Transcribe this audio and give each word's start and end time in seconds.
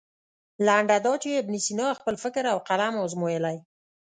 لنډه 0.65 0.97
دا 1.05 1.13
چې 1.21 1.39
ابن 1.41 1.55
سینا 1.65 1.87
خپل 1.99 2.15
فکر 2.23 2.43
او 2.53 2.57
قلم 2.67 2.95
ازمویلی. 3.05 3.57